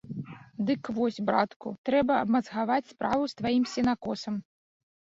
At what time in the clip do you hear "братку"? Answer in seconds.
1.27-1.75